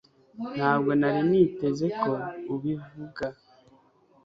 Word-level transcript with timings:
Ntabwo 0.55 0.91
nari 0.99 1.21
niteze 1.29 1.87
ko 2.01 2.11
ubivuga 2.53 3.25